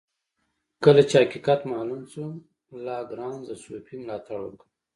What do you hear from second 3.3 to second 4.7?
د صوفي ملاتړ وکړ.